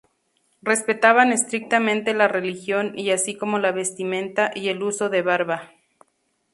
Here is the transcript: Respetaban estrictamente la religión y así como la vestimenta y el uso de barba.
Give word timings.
Respetaban 0.63 1.31
estrictamente 1.31 2.15
la 2.15 2.27
religión 2.27 2.97
y 2.97 3.11
así 3.11 3.37
como 3.37 3.59
la 3.59 3.71
vestimenta 3.71 4.49
y 4.55 4.69
el 4.69 4.81
uso 4.81 5.09
de 5.09 5.21
barba. 5.21 5.73